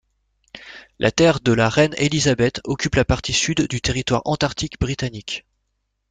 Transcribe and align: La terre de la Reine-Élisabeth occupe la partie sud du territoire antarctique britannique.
La 0.97 1.11
terre 1.11 1.41
de 1.41 1.51
la 1.53 1.69
Reine-Élisabeth 1.69 2.59
occupe 2.63 2.95
la 2.95 3.05
partie 3.05 3.33
sud 3.33 3.67
du 3.67 3.81
territoire 3.81 4.23
antarctique 4.25 4.79
britannique. 4.79 5.45